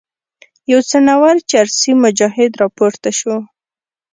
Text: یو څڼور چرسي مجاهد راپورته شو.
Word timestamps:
یو 0.71 0.79
څڼور 0.89 1.35
چرسي 1.49 1.91
مجاهد 2.03 2.51
راپورته 2.61 3.09
شو. 3.19 3.35